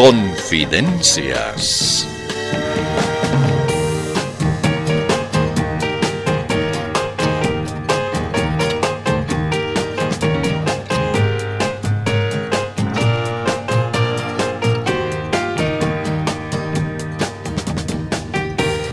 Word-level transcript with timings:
Confidencias. 0.00 2.08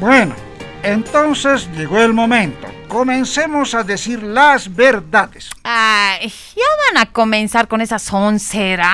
Bueno, 0.01 0.35
entonces 0.83 1.69
llegó 1.71 2.01
el 2.01 2.11
momento. 2.11 2.67
Comencemos 2.89 3.73
a 3.75 3.83
decir 3.83 4.21
las 4.21 4.75
verdades. 4.75 5.51
Ay, 5.63 6.33
¿ya 6.53 6.63
van 6.91 6.97
a 7.01 7.05
comenzar 7.13 7.69
con 7.69 7.79
esa 7.79 7.97
soncera? 7.97 8.93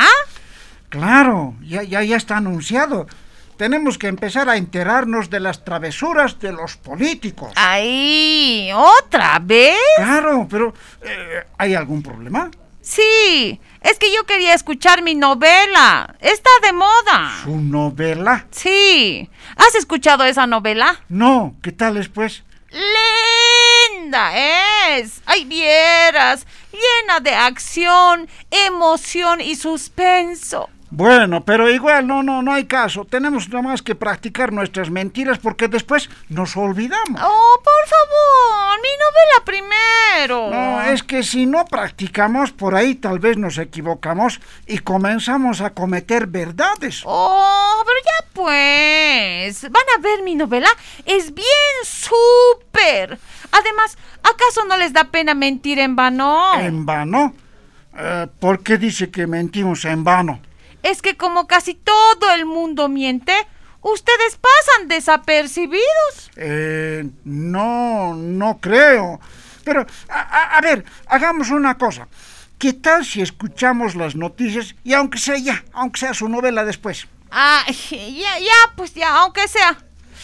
Claro, 0.93 1.55
ya, 1.63 1.81
ya, 1.81 2.03
ya 2.03 2.17
está 2.17 2.37
anunciado. 2.37 3.07
Tenemos 3.57 3.97
que 3.97 4.07
empezar 4.07 4.47
a 4.47 4.57
enterarnos 4.57 5.31
de 5.31 5.39
las 5.39 5.65
travesuras 5.65 6.39
de 6.39 6.53
los 6.53 6.77
políticos. 6.77 7.51
Ay, 7.55 8.69
¿otra 8.75 9.39
vez? 9.41 9.73
Claro, 9.95 10.47
pero 10.47 10.71
eh, 11.01 11.47
¿hay 11.57 11.73
algún 11.73 12.03
problema? 12.03 12.51
Sí, 12.81 13.59
es 13.81 13.97
que 13.97 14.13
yo 14.13 14.27
quería 14.27 14.53
escuchar 14.53 15.01
mi 15.01 15.15
novela. 15.15 16.13
Está 16.19 16.51
de 16.61 16.73
moda. 16.73 17.39
¿Su 17.43 17.59
novela? 17.59 18.45
Sí. 18.51 19.27
¿Has 19.55 19.73
escuchado 19.73 20.25
esa 20.25 20.45
novela? 20.45 21.01
No, 21.09 21.55
¿qué 21.63 21.71
tal 21.71 21.97
es 21.97 22.07
pues? 22.07 22.43
Linda 22.69 24.31
es. 24.91 25.23
Ay, 25.25 25.45
vieras. 25.45 26.45
Llena 26.71 27.19
de 27.19 27.33
acción, 27.33 28.29
emoción 28.51 29.41
y 29.41 29.55
suspenso. 29.55 30.69
Bueno, 30.95 31.43
pero 31.43 31.71
igual 31.71 32.05
no, 32.05 32.21
no, 32.21 32.43
no 32.43 32.53
hay 32.53 32.65
caso. 32.65 33.03
Tenemos 33.03 33.49
nomás 33.49 33.81
que 33.81 33.95
practicar 33.95 34.53
nuestras 34.53 34.91
mentiras 34.91 35.39
porque 35.39 35.67
después 35.67 36.07
nos 36.29 36.55
olvidamos. 36.55 37.19
Oh, 37.19 37.61
por 37.63 37.87
favor, 37.89 38.79
mi 38.79 38.89
novela 39.01 39.43
primero. 39.43 40.51
No, 40.51 40.83
es 40.83 41.01
que 41.01 41.23
si 41.23 41.47
no 41.47 41.65
practicamos, 41.65 42.51
por 42.51 42.75
ahí 42.75 42.93
tal 42.93 43.17
vez 43.17 43.37
nos 43.37 43.57
equivocamos 43.57 44.39
y 44.67 44.77
comenzamos 44.77 45.61
a 45.61 45.71
cometer 45.71 46.27
verdades. 46.27 47.01
Oh, 47.05 47.83
pero 47.83 47.99
ya 48.05 48.27
pues. 48.31 49.63
¿Van 49.63 49.83
a 49.97 49.99
ver 49.99 50.21
mi 50.21 50.35
novela? 50.35 50.69
Es 51.05 51.33
bien 51.33 51.75
súper. 51.81 53.17
Además, 53.51 53.97
¿acaso 54.21 54.63
no 54.67 54.77
les 54.77 54.93
da 54.93 55.05
pena 55.05 55.33
mentir 55.33 55.79
en 55.79 55.95
vano? 55.95 56.53
¿En 56.59 56.85
vano? 56.85 57.33
Eh, 57.97 58.27
¿Por 58.39 58.61
qué 58.61 58.77
dice 58.77 59.09
que 59.09 59.25
mentimos 59.25 59.85
en 59.85 60.03
vano? 60.03 60.39
Es 60.83 61.01
que 61.01 61.17
como 61.17 61.47
casi 61.47 61.73
todo 61.73 62.31
el 62.35 62.45
mundo 62.45 62.89
miente, 62.89 63.33
ustedes 63.81 64.37
pasan 64.37 64.87
desapercibidos. 64.89 66.31
Eh, 66.35 67.05
no, 67.23 68.13
no 68.15 68.59
creo. 68.59 69.19
Pero, 69.63 69.85
a, 70.09 70.19
a- 70.21 70.57
a 70.57 70.61
ver, 70.61 70.83
hagamos 71.07 71.49
una 71.49 71.77
cosa. 71.77 72.07
¿Qué 72.59 72.73
tal 72.73 73.03
si 73.05 73.21
escuchamos 73.21 73.95
las 73.95 74.15
noticias 74.15 74.75
y 74.83 74.93
aunque 74.93 75.17
sea 75.17 75.37
ya, 75.37 75.63
aunque 75.73 75.99
sea 76.01 76.13
su 76.13 76.29
novela 76.29 76.63
después? 76.63 77.07
Ah, 77.31 77.63
ya, 77.89 78.39
ya, 78.39 78.73
pues 78.75 78.93
ya, 78.93 79.15
aunque 79.21 79.47
sea. 79.47 79.77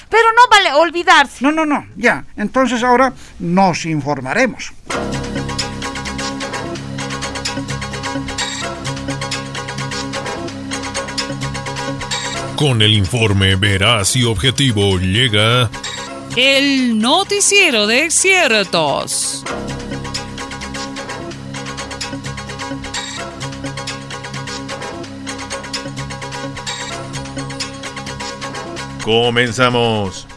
Pero 0.09 0.23
no 0.31 0.41
vale 0.49 0.73
olvidarse. 0.73 1.43
No, 1.43 1.51
no, 1.51 1.65
no, 1.65 1.85
ya. 1.95 2.23
Entonces 2.37 2.83
ahora 2.83 3.13
nos 3.39 3.85
informaremos. 3.85 4.71
Con 12.59 12.81
el 12.81 12.93
informe 12.93 13.55
veraz 13.55 14.17
y 14.17 14.25
objetivo 14.25 14.99
llega 14.99 15.69
El 16.35 16.99
noticiero 16.99 17.87
de 17.87 18.11
ciertos. 18.11 19.45
Comenzamos. 29.05 30.27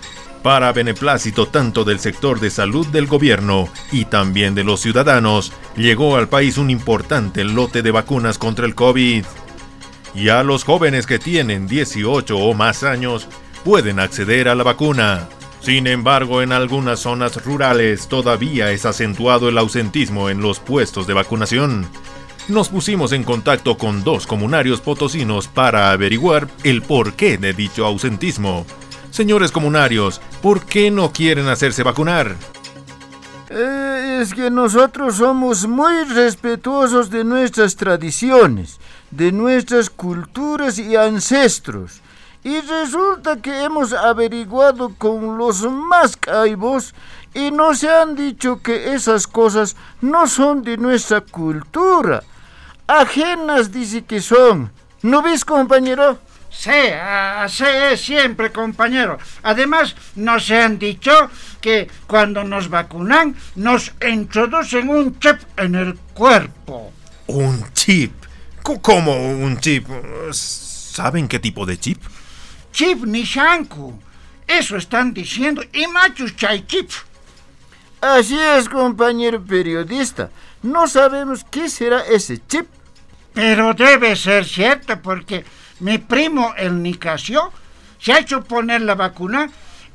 Para 0.44 0.72
beneplácito 0.72 1.46
tanto 1.46 1.82
del 1.82 1.98
sector 1.98 2.38
de 2.38 2.50
salud 2.50 2.86
del 2.86 3.08
gobierno 3.08 3.68
y 3.90 4.04
también 4.04 4.54
de 4.54 4.62
los 4.62 4.80
ciudadanos, 4.80 5.52
llegó 5.76 6.16
al 6.16 6.28
país 6.28 6.56
un 6.56 6.70
importante 6.70 7.42
lote 7.42 7.82
de 7.82 7.90
vacunas 7.90 8.38
contra 8.38 8.64
el 8.64 8.76
COVID. 8.76 9.24
Ya 10.14 10.42
los 10.42 10.64
jóvenes 10.64 11.06
que 11.06 11.18
tienen 11.18 11.66
18 11.66 12.36
o 12.36 12.54
más 12.54 12.82
años 12.82 13.28
pueden 13.64 13.98
acceder 13.98 14.48
a 14.48 14.54
la 14.54 14.62
vacuna. 14.62 15.28
Sin 15.60 15.86
embargo, 15.86 16.42
en 16.42 16.52
algunas 16.52 17.00
zonas 17.00 17.44
rurales 17.44 18.08
todavía 18.08 18.72
es 18.72 18.84
acentuado 18.84 19.48
el 19.48 19.58
ausentismo 19.58 20.28
en 20.28 20.40
los 20.42 20.58
puestos 20.58 21.06
de 21.06 21.14
vacunación. 21.14 21.86
Nos 22.48 22.68
pusimos 22.68 23.12
en 23.12 23.22
contacto 23.22 23.78
con 23.78 24.02
dos 24.02 24.26
comunarios 24.26 24.80
potosinos 24.80 25.46
para 25.46 25.92
averiguar 25.92 26.48
el 26.64 26.82
porqué 26.82 27.38
de 27.38 27.52
dicho 27.52 27.86
ausentismo. 27.86 28.66
Señores 29.12 29.52
comunarios, 29.52 30.20
¿por 30.42 30.66
qué 30.66 30.90
no 30.90 31.12
quieren 31.12 31.46
hacerse 31.46 31.84
vacunar? 31.84 32.34
Eh, 33.50 34.18
es 34.22 34.34
que 34.34 34.50
nosotros 34.50 35.16
somos 35.16 35.68
muy 35.68 36.04
respetuosos 36.04 37.10
de 37.10 37.22
nuestras 37.22 37.76
tradiciones, 37.76 38.80
de 39.12 39.30
nuestras 39.30 39.88
culturas 39.88 40.78
y 40.78 40.96
ancestros. 40.96 42.00
Y 42.42 42.60
resulta 42.60 43.36
que 43.36 43.62
hemos 43.62 43.92
averiguado 43.92 44.94
con 44.98 45.38
los 45.38 45.62
más 45.62 46.16
caibos 46.16 46.92
y 47.34 47.52
nos 47.52 47.84
han 47.84 48.16
dicho 48.16 48.60
que 48.60 48.92
esas 48.94 49.28
cosas 49.28 49.76
no 50.00 50.26
son 50.26 50.62
de 50.62 50.76
nuestra 50.76 51.20
cultura. 51.20 52.24
Ajenas 52.88 53.70
dice 53.70 54.04
que 54.04 54.20
son. 54.20 54.72
¿No 55.02 55.22
ves, 55.22 55.44
compañero? 55.44 56.18
Sí, 56.50 56.70
así 56.70 57.64
es 57.64 58.00
siempre, 58.00 58.52
compañero. 58.52 59.18
Además, 59.42 59.96
nos 60.16 60.50
han 60.50 60.78
dicho 60.78 61.30
que 61.60 61.88
cuando 62.06 62.44
nos 62.44 62.68
vacunan, 62.68 63.34
nos 63.54 63.92
introducen 64.06 64.88
un 64.90 65.18
chip 65.18 65.38
en 65.56 65.74
el 65.74 65.94
cuerpo. 66.12 66.92
Un 67.28 67.64
chip. 67.72 68.12
¿Cómo 68.62 69.12
un 69.16 69.58
chip? 69.58 69.88
¿Saben 70.32 71.26
qué 71.26 71.40
tipo 71.40 71.66
de 71.66 71.78
chip? 71.78 72.00
Chip 72.72 73.04
Nishanku. 73.04 73.98
Eso 74.46 74.76
están 74.76 75.12
diciendo. 75.12 75.62
Y 75.72 75.86
machos 75.88 76.36
chay 76.36 76.64
chip. 76.66 76.90
Así 78.00 78.38
es, 78.38 78.68
compañero 78.68 79.42
periodista. 79.42 80.30
No 80.62 80.86
sabemos 80.86 81.44
qué 81.50 81.68
será 81.68 82.02
ese 82.02 82.40
chip. 82.46 82.66
Pero 83.34 83.74
debe 83.74 84.14
ser 84.14 84.44
cierto 84.44 85.00
porque 85.00 85.44
mi 85.80 85.98
primo, 85.98 86.54
el 86.56 86.82
Nicasio, 86.82 87.52
se 87.98 88.12
ha 88.12 88.18
hecho 88.18 88.44
poner 88.44 88.82
la 88.82 88.94
vacuna 88.94 89.50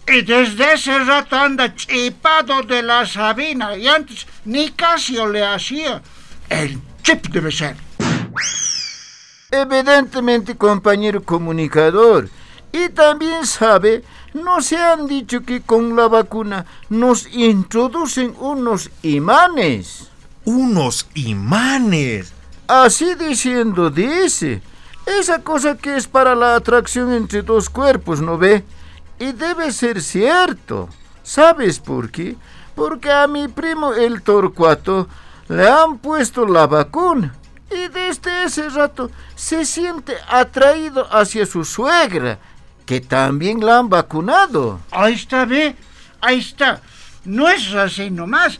y 0.07 0.21
desde 0.23 0.73
ese 0.73 0.97
rato 0.99 1.37
anda 1.37 1.73
chipado 1.73 2.63
de 2.63 2.81
la 2.81 3.05
Sabina. 3.05 3.77
Y 3.77 3.87
antes 3.87 4.25
Nicasio 4.45 5.27
le 5.27 5.45
hacía. 5.45 6.01
El 6.49 6.81
chip 7.03 7.27
debe 7.27 7.51
ser. 7.51 7.86
Evidentemente, 9.51 10.57
compañero 10.57 11.23
comunicador. 11.23 12.29
Y 12.71 12.89
también 12.89 13.45
sabe, 13.45 14.03
nos 14.33 14.71
han 14.73 15.07
dicho 15.07 15.41
que 15.43 15.61
con 15.61 15.95
la 15.95 16.07
vacuna 16.07 16.65
nos 16.89 17.27
introducen 17.33 18.35
unos 18.39 18.89
imanes. 19.03 20.09
Unos 20.43 21.07
imanes. 21.13 22.33
Así 22.67 23.15
diciendo, 23.15 23.89
dice. 23.89 24.61
Esa 25.05 25.41
cosa 25.41 25.77
que 25.77 25.95
es 25.95 26.05
para 26.05 26.35
la 26.35 26.55
atracción 26.55 27.13
entre 27.13 27.41
dos 27.41 27.69
cuerpos, 27.69 28.19
¿no 28.19 28.37
ve? 28.37 28.65
Y 29.19 29.31
debe 29.31 29.71
ser 29.71 30.01
cierto. 30.01 30.89
¿Sabes 31.23 31.79
por 31.79 32.11
qué? 32.11 32.35
Porque 32.75 33.09
a 33.09 33.25
mi 33.27 33.47
primo 33.47 33.93
el 33.93 34.21
Torcuato 34.21 35.07
le 35.47 35.67
han 35.67 35.97
puesto 35.99 36.45
la 36.45 36.67
vacuna. 36.67 37.33
Y 37.69 37.87
desde 37.89 38.45
ese 38.45 38.69
rato 38.69 39.11
se 39.35 39.65
siente 39.65 40.15
atraído 40.27 41.07
hacia 41.11 41.45
su 41.45 41.65
suegra, 41.65 42.39
que 42.85 43.01
también 43.01 43.65
la 43.65 43.79
han 43.79 43.89
vacunado. 43.89 44.79
Ahí 44.91 45.13
está, 45.13 45.45
ve. 45.45 45.75
Ahí 46.21 46.39
está. 46.39 46.81
No 47.25 47.49
es 47.49 47.73
así 47.73 48.09
nomás. 48.09 48.59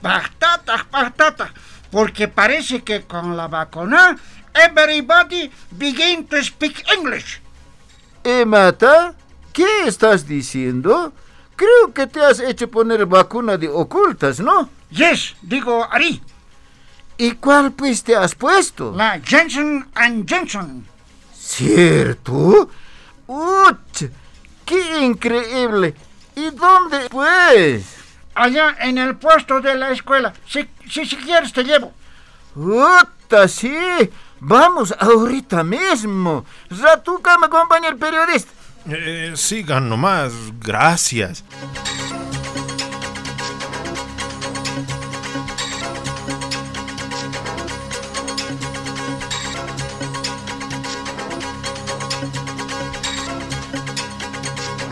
Patata, 0.00 0.86
patata. 0.90 1.52
Porque 1.90 2.28
parece 2.28 2.82
que 2.82 3.02
con 3.02 3.36
la 3.36 3.46
vacuna, 3.48 4.16
everybody 4.54 5.50
begin 5.70 6.26
to 6.26 6.42
speak 6.42 6.84
English. 6.92 7.40
¿Eh, 8.24 8.44
Mata? 8.44 9.14
¿Qué 9.52 9.86
estás 9.86 10.26
diciendo? 10.26 11.12
Creo 11.54 11.94
que 11.94 12.06
te 12.06 12.20
has 12.20 12.40
hecho 12.40 12.68
poner 12.68 13.06
vacuna 13.06 13.56
de 13.56 13.68
ocultas, 13.68 14.40
¿no? 14.40 14.68
Yes, 14.90 15.36
digo 15.42 15.86
Ari. 15.90 16.20
¿Y 17.18 17.32
cuál 17.32 17.72
pues 17.72 18.02
te 18.02 18.14
has 18.14 18.34
puesto? 18.34 18.92
La 18.94 19.20
Johnson 19.28 19.88
and 19.94 20.30
Johnson. 20.30 20.86
¿Cierto? 21.34 22.68
¡Uch! 23.26 24.04
¡Qué 24.64 25.00
increíble! 25.00 25.94
¿Y 26.34 26.50
dónde, 26.50 27.08
pues? 27.08 27.86
Allá 28.34 28.76
en 28.80 28.98
el 28.98 29.16
puesto 29.16 29.60
de 29.60 29.74
la 29.74 29.90
escuela. 29.90 30.34
Si, 30.46 30.68
si, 30.90 31.06
si 31.06 31.16
quieres 31.16 31.52
te 31.52 31.64
llevo. 31.64 31.94
¡Uta, 32.54 33.48
sí! 33.48 33.74
Vamos 34.40 34.94
ahorita 34.98 35.64
mismo. 35.64 36.44
Ratuca 36.68 37.38
me 37.38 37.46
acompaña 37.46 37.88
el 37.88 37.96
periodista. 37.96 38.52
Eh, 38.88 39.32
sigan 39.34 39.88
nomás, 39.88 40.32
gracias. 40.60 41.42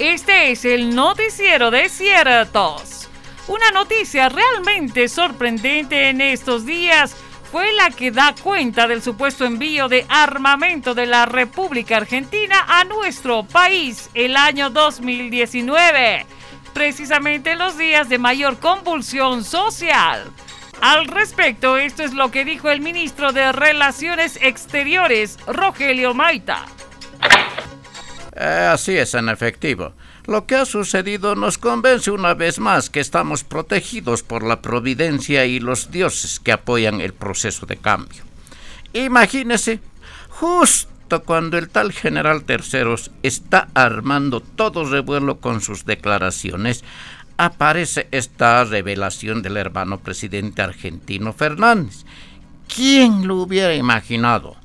Este 0.04 0.50
es 0.50 0.66
el 0.66 0.94
noticiero 0.94 1.70
de 1.70 1.88
ciertos. 1.88 3.08
Una 3.48 3.70
noticia 3.70 4.28
realmente 4.28 5.08
sorprendente 5.08 6.10
en 6.10 6.20
estos 6.20 6.66
días 6.66 7.16
fue 7.50 7.72
la 7.72 7.88
que 7.88 8.10
da 8.10 8.34
cuenta 8.34 8.86
del 8.86 9.02
supuesto 9.02 9.46
envío 9.46 9.88
de 9.88 10.04
armamento 10.10 10.92
de 10.94 11.06
la 11.06 11.24
República 11.24 11.96
Argentina 11.96 12.66
a 12.68 12.84
nuestro 12.84 13.44
país 13.44 14.10
el 14.12 14.36
año 14.36 14.68
2019, 14.68 16.26
precisamente 16.74 17.52
en 17.52 17.60
los 17.60 17.78
días 17.78 18.10
de 18.10 18.18
mayor 18.18 18.58
convulsión 18.58 19.42
social. 19.42 20.30
Al 20.82 21.06
respecto, 21.06 21.78
esto 21.78 22.02
es 22.02 22.12
lo 22.12 22.30
que 22.30 22.44
dijo 22.44 22.68
el 22.68 22.82
ministro 22.82 23.32
de 23.32 23.52
Relaciones 23.52 24.38
Exteriores, 24.42 25.38
Rogelio 25.46 26.12
Maita. 26.12 26.66
Eh, 28.36 28.68
así 28.72 28.96
es, 28.96 29.14
en 29.14 29.28
efectivo. 29.28 29.92
Lo 30.26 30.46
que 30.46 30.56
ha 30.56 30.64
sucedido 30.64 31.36
nos 31.36 31.58
convence 31.58 32.10
una 32.10 32.34
vez 32.34 32.58
más 32.58 32.90
que 32.90 33.00
estamos 33.00 33.44
protegidos 33.44 34.22
por 34.22 34.42
la 34.42 34.60
providencia 34.60 35.44
y 35.44 35.60
los 35.60 35.90
dioses 35.90 36.40
que 36.40 36.52
apoyan 36.52 37.00
el 37.00 37.14
proceso 37.14 37.66
de 37.66 37.76
cambio. 37.76 38.24
Imagínese, 38.92 39.80
justo 40.30 41.22
cuando 41.24 41.58
el 41.58 41.68
tal 41.68 41.92
general 41.92 42.44
Terceros 42.44 43.12
está 43.22 43.68
armando 43.74 44.40
todo 44.40 44.84
revuelo 44.84 45.38
con 45.38 45.60
sus 45.60 45.84
declaraciones, 45.84 46.82
aparece 47.36 48.08
esta 48.10 48.64
revelación 48.64 49.42
del 49.42 49.56
hermano 49.56 49.98
presidente 49.98 50.62
argentino 50.62 51.32
Fernández. 51.32 52.04
¿Quién 52.74 53.28
lo 53.28 53.36
hubiera 53.36 53.74
imaginado? 53.74 54.56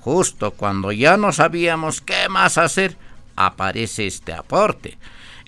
Justo 0.00 0.52
cuando 0.52 0.92
ya 0.92 1.16
no 1.16 1.32
sabíamos 1.32 2.00
qué 2.00 2.28
más 2.28 2.58
hacer, 2.58 2.96
aparece 3.36 4.06
este 4.06 4.32
aporte. 4.32 4.98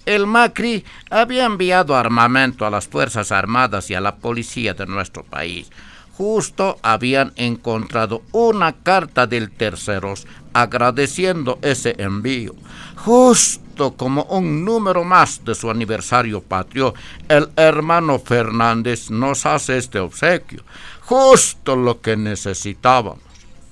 El 0.07 0.27
Macri 0.27 0.85
había 1.11 1.45
enviado 1.45 1.95
armamento 1.97 2.65
a 2.65 2.71
las 2.71 2.89
Fuerzas 2.89 3.33
Armadas 3.33 3.91
y 3.91 3.95
a 3.95 4.01
la 4.01 4.17
policía 4.17 4.73
de 4.73 4.87
nuestro 4.87 5.23
país. 5.23 5.69
Justo 6.17 6.79
habían 6.83 7.33
encontrado 7.37 8.23
una 8.33 8.73
carta 8.73 9.27
del 9.27 9.51
Terceros 9.51 10.27
agradeciendo 10.53 11.59
ese 11.63 11.95
envío. 11.99 12.55
Justo 12.97 13.95
como 13.97 14.25
un 14.25 14.65
número 14.65 15.05
más 15.05 15.45
de 15.45 15.55
su 15.55 15.71
aniversario 15.71 16.41
patrio, 16.41 16.95
el 17.29 17.51
hermano 17.55 18.19
Fernández 18.19 19.11
nos 19.11 19.47
hace 19.47 19.79
este 19.79 20.01
obsequio. 20.01 20.65
Justo 21.03 21.77
lo 21.77 22.01
que 22.01 22.17
necesitábamos. 22.17 23.21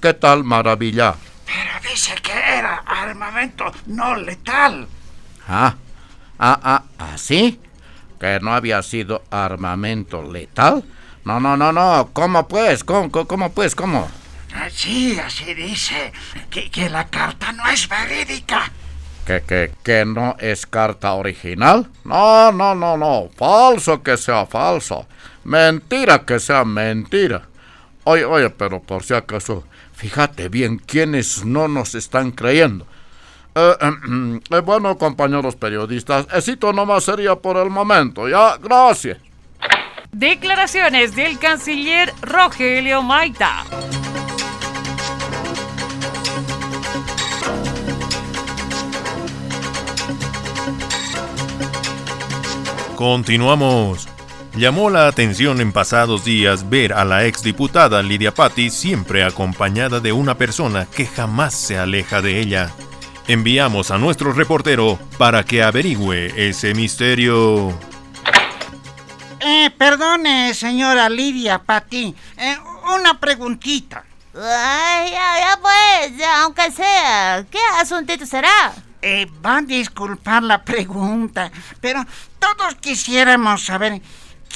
¿Qué 0.01 0.15
tal 0.15 0.45
maravilla? 0.45 1.17
Pero 1.47 1.91
dice 1.91 2.15
que 2.23 2.33
era 2.33 2.83
armamento 2.85 3.73
no 3.87 4.17
letal. 4.17 4.89
Ah, 5.49 5.77
ah, 6.39 6.61
ah, 6.63 6.83
¿así? 6.99 7.61
¿Que 8.21 8.41
no 8.41 8.53
había 8.53 8.83
sido 8.83 9.23
armamento 9.31 10.23
letal? 10.23 10.85
No, 11.25 11.39
no, 11.41 11.57
no, 11.57 11.73
no. 11.73 12.11
¿Cómo 12.13 12.47
pues? 12.49 12.83
¿Cómo, 12.83 13.11
cómo, 13.11 13.27
cómo 13.27 13.53
pues? 13.53 13.75
¿Cómo? 13.75 14.09
Sí, 14.71 15.19
así 15.19 15.55
dice. 15.55 16.13
Que, 16.51 16.71
que 16.71 16.89
la 16.89 17.07
carta 17.09 17.53
no 17.53 17.67
es 17.69 17.89
verídica. 17.89 18.71
¿Que, 19.27 19.43
que, 19.43 19.73
que 19.83 20.05
no 20.05 20.37
es 20.39 20.67
carta 20.67 21.13
original? 21.15 21.89
No, 22.05 22.53
no, 22.53 22.75
no, 22.75 22.97
no. 22.97 23.29
Falso 23.37 24.03
que 24.03 24.17
sea 24.17 24.47
falso. 24.47 25.07
Mentira 25.45 26.25
que 26.25 26.39
sea 26.41 26.65
mentira. 26.65 27.43
Oye, 28.09 28.25
oye, 28.25 28.51
pero 28.51 28.81
por 28.81 29.03
si 29.03 29.15
acaso, 29.15 29.65
fíjate 29.93 30.49
bien 30.49 30.79
quiénes 30.79 31.45
no 31.45 31.67
nos 31.67 31.97
están 31.97 32.31
creyendo. 32.31 32.87
Eh, 33.53 33.75
eh, 33.81 34.41
eh, 34.49 34.61
bueno, 34.61 34.97
compañeros 34.97 35.57
periodistas, 35.57 36.29
éxito 36.33 36.73
nomás 36.73 37.03
sería 37.03 37.35
por 37.35 37.57
el 37.57 37.69
momento, 37.69 38.29
¿ya? 38.29 38.59
Gracias. 38.59 39.19
Declaraciones 40.13 41.17
del 41.17 41.37
canciller 41.41 42.13
Rogelio 42.23 43.03
Maita. 43.03 43.65
Continuamos. 52.95 54.16
Llamó 54.57 54.89
la 54.89 55.07
atención 55.07 55.61
en 55.61 55.71
pasados 55.71 56.25
días 56.25 56.71
ver 56.71 56.95
a 56.95 57.05
la 57.05 57.27
exdiputada 57.27 58.03
Lidia 58.03 58.33
Patti 58.33 58.71
siempre 58.71 59.23
acompañada 59.23 60.01
de 60.01 60.13
una 60.13 60.39
persona 60.39 60.87
que 60.87 61.05
jamás 61.05 61.53
se 61.53 61.77
aleja 61.77 62.23
de 62.23 62.41
ella. 62.41 62.71
Enviamos 63.29 63.91
a 63.91 63.99
nuestro 63.99 64.33
reportero 64.33 64.99
para 65.19 65.45
que 65.45 65.63
averigüe 65.63 66.33
ese 66.49 66.73
misterio. 66.73 67.79
Eh, 69.41 69.71
perdone, 69.77 70.55
señora 70.55 71.11
Lidia 71.11 71.59
Pati. 71.59 72.15
Eh, 72.39 72.57
una 72.99 73.21
preguntita. 73.21 74.05
Ay, 74.35 75.11
ya, 75.11 75.39
ya 75.39 75.59
pues, 75.61 76.17
ya, 76.17 76.45
aunque 76.45 76.71
sea. 76.71 77.45
¿Qué 77.51 77.59
asuntito 77.79 78.25
será? 78.25 78.73
Eh, 79.03 79.27
va 79.45 79.59
a 79.59 79.63
disculpar 79.63 80.43
la 80.43 80.65
pregunta, 80.65 81.53
pero 81.81 82.05
todos 82.39 82.75
quisiéramos 82.77 83.63
saber 83.63 84.01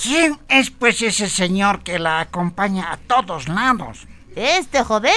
quién 0.01 0.39
es 0.49 0.71
pues 0.71 1.01
ese 1.03 1.29
señor 1.29 1.83
que 1.83 1.99
la 1.99 2.21
acompaña 2.21 2.93
a 2.93 2.97
todos 2.97 3.49
lados. 3.49 4.07
¿Este 4.37 4.83
joven? 4.85 5.13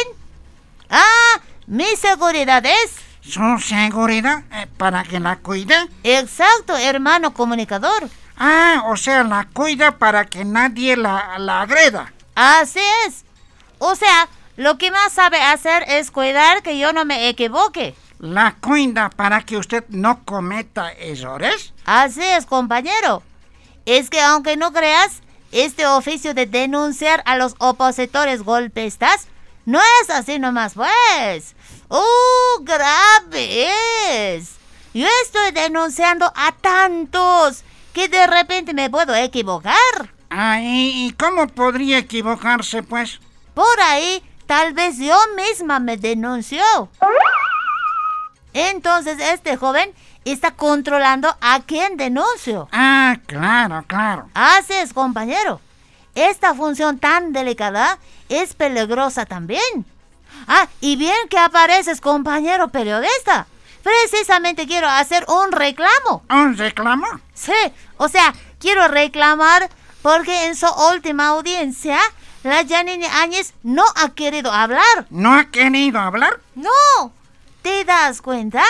Ah, 0.89 1.39
mi 1.67 1.95
seguridad 1.95 2.65
es. 2.65 2.95
¿Su 3.21 3.57
seguridad 3.59 4.43
eh, 4.51 4.67
para 4.77 5.03
que 5.03 5.19
la 5.19 5.38
cuide? 5.38 5.75
Exacto, 6.03 6.75
hermano 6.75 7.33
comunicador. 7.33 8.09
Ah, 8.38 8.83
o 8.88 8.98
sea, 8.98 9.24
la 9.24 9.48
cuida 9.53 9.98
para 9.98 10.25
que 10.25 10.43
nadie 10.43 10.98
la, 10.98 11.38
la 11.38 11.62
agreda. 11.62 12.12
Así 12.36 12.81
es. 13.07 13.24
O 13.77 13.95
sea, 13.95 14.27
lo 14.57 14.77
que 14.77 14.91
más 14.91 15.13
sabe 15.13 15.41
hacer 15.41 15.83
es 15.88 16.12
cuidar 16.12 16.63
que 16.63 16.77
yo 16.77 16.93
no 16.93 17.05
me 17.05 17.29
equivoque. 17.29 17.95
¿La 18.19 18.55
cuida 18.59 19.09
para 19.09 19.41
que 19.41 19.57
usted 19.57 19.83
no 19.89 20.24
cometa 20.24 20.91
errores? 20.93 21.74
Así 21.86 22.21
es, 22.21 22.45
compañero. 22.45 23.24
Es 23.85 24.09
que 24.09 24.21
aunque 24.21 24.57
no 24.57 24.71
creas, 24.71 25.21
este 25.51 25.85
oficio 25.85 26.33
de 26.33 26.45
denunciar 26.45 27.21
a 27.25 27.37
los 27.37 27.55
opositores 27.59 28.43
golpistas 28.43 29.27
no 29.65 29.79
es 30.01 30.09
así 30.09 30.39
nomás, 30.39 30.73
pues. 30.73 31.55
¡Uh, 31.89 32.63
grave 32.63 33.67
es! 34.35 34.55
Yo 34.93 35.07
estoy 35.23 35.51
denunciando 35.51 36.31
a 36.35 36.51
tantos 36.53 37.63
que 37.93 38.07
de 38.07 38.27
repente 38.27 38.73
me 38.73 38.89
puedo 38.89 39.15
equivocar. 39.15 39.75
Ah, 40.29 40.59
¿y 40.61 41.07
y 41.07 41.11
cómo 41.11 41.47
podría 41.47 41.99
equivocarse, 41.99 42.83
pues? 42.83 43.19
Por 43.53 43.79
ahí, 43.81 44.23
tal 44.47 44.73
vez 44.73 44.97
yo 44.97 45.15
misma 45.35 45.79
me 45.79 45.97
denunció. 45.97 46.63
Entonces 48.53 49.17
este 49.19 49.57
joven 49.57 49.93
está 50.32 50.51
controlando 50.51 51.36
a 51.42 51.60
quien 51.62 51.98
denuncio. 51.98 52.70
Ah, 52.72 53.18
claro, 53.25 53.84
claro. 53.88 54.30
Así 54.34 54.74
es, 54.74 54.94
compañero. 54.94 55.60
Esta 56.15 56.53
función 56.53 57.00
tan 57.00 57.34
delicada 57.34 57.98
es 58.30 58.53
peligrosa 58.53 59.25
también. 59.25 59.86
Ah, 60.48 60.68
y 60.82 60.96
bien 60.96 61.27
que 61.30 61.38
apareces, 61.38 62.01
compañero 62.01 62.70
periodista. 62.70 63.48
Precisamente 63.84 64.65
quiero 64.65 64.88
hacer 64.88 65.25
un 65.27 65.51
reclamo. 65.51 66.24
¿Un 66.30 66.58
reclamo? 66.58 67.06
Sí, 67.34 67.51
o 67.98 68.08
sea, 68.08 68.34
quiero 68.60 68.88
reclamar 68.88 69.70
porque 70.01 70.46
en 70.46 70.56
su 70.56 70.68
última 70.94 71.27
audiencia, 71.27 71.98
la 72.44 72.65
Janine 72.68 73.08
Áñez 73.08 73.53
no 73.63 73.84
ha 73.96 74.10
querido 74.10 74.51
hablar. 74.51 75.06
¿No 75.10 75.34
ha 75.34 75.46
querido 75.46 76.00
hablar? 76.00 76.39
No, 76.56 77.12
¿te 77.62 77.84
das 77.86 78.22
cuenta? 78.22 78.63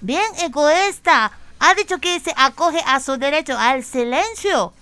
Bien 0.00 0.26
egoísta. 0.38 1.32
Ha 1.60 1.74
dicho 1.74 1.98
que 1.98 2.20
se 2.20 2.32
acoge 2.36 2.82
a 2.86 3.00
su 3.00 3.16
derecho 3.16 3.58
al 3.58 3.84
silencio. 3.84 4.72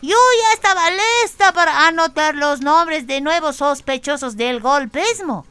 Yo 0.00 0.16
ya 0.42 0.52
estaba 0.54 0.90
lista 0.90 1.52
para 1.52 1.86
anotar 1.86 2.34
los 2.34 2.60
nombres 2.60 3.06
de 3.06 3.20
nuevos 3.20 3.56
sospechosos 3.56 4.36
del 4.36 4.60
golpismo. 4.60 5.46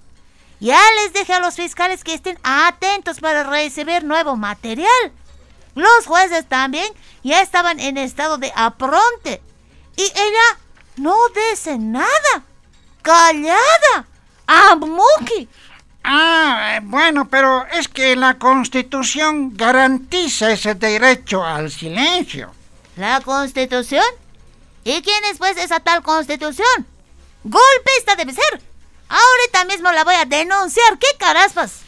Ya 0.59 0.79
les 0.97 1.13
dejé 1.13 1.33
a 1.33 1.39
los 1.39 1.55
fiscales 1.55 2.03
que 2.03 2.13
estén 2.13 2.37
atentos 2.43 3.19
para 3.19 3.43
recibir 3.43 4.03
nuevo 4.03 4.35
material. 4.35 5.11
Los 5.75 6.05
jueces 6.05 6.47
también 6.47 6.91
ya 7.23 7.41
estaban 7.41 7.79
en 7.79 7.97
estado 7.97 8.37
de 8.37 8.51
apronte. 8.55 9.41
Y 9.95 10.03
ella 10.03 10.59
no 10.97 11.15
dice 11.29 11.77
nada. 11.77 12.43
Callada. 13.01 14.05
Amuki. 14.47 15.47
Ah, 16.03 16.75
eh, 16.75 16.79
bueno, 16.83 17.27
pero 17.29 17.65
es 17.67 17.87
que 17.87 18.15
la 18.15 18.35
Constitución 18.35 19.55
garantiza 19.55 20.51
ese 20.51 20.75
derecho 20.75 21.45
al 21.45 21.69
silencio. 21.69 22.51
¿La 22.95 23.21
Constitución? 23.21 24.03
¿Y 24.83 25.01
quién 25.01 25.23
es 25.31 25.37
pues 25.37 25.57
esa 25.57 25.79
tal 25.79 26.01
Constitución? 26.01 26.87
Golpista 27.43 28.15
debe 28.15 28.33
ser. 28.33 28.61
Ahorita 29.09 29.65
mismo 29.65 29.91
la 29.91 30.03
voy 30.03 30.15
a 30.15 30.25
denunciar. 30.25 30.97
¿Qué 30.97 31.07
caraspas? 31.19 31.81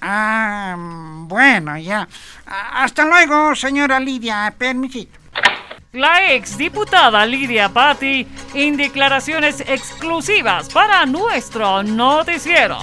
Ah, 0.00 0.74
bueno, 0.78 1.76
ya. 1.76 2.08
Hasta 2.46 3.04
luego, 3.04 3.54
señora 3.54 4.00
Lidia. 4.00 4.54
Permisito. 4.56 5.18
La 5.92 6.32
ex 6.32 6.58
diputada 6.58 7.24
Lidia 7.24 7.70
Patti 7.70 8.26
en 8.54 8.76
declaraciones 8.76 9.60
exclusivas 9.60 10.68
para 10.68 11.06
nuestro 11.06 11.82
noticiero. 11.82 12.78